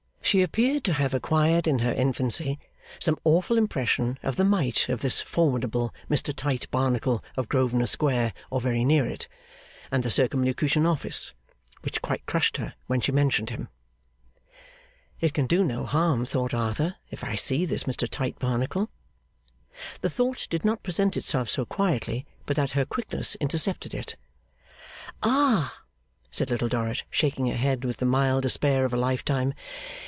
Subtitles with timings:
[0.23, 2.57] She appeared to have acquired, in her infancy,
[2.99, 8.31] some awful impression of the might of this formidable Mr Tite Barnacle of Grosvenor Square,
[8.49, 9.27] or very near it,
[9.91, 11.33] and the Circumlocution Office,
[11.81, 13.67] which quite crushed her when she mentioned him.
[15.19, 18.89] 'It can do no harm,' thought Arthur, 'if I see this Mr Tite Barnacle.'
[19.99, 24.15] The thought did not present itself so quietly but that her quickness intercepted it.
[25.23, 25.81] 'Ah!'
[26.31, 29.53] said Little Dorrit, shaking her head with the mild despair of a lifetime.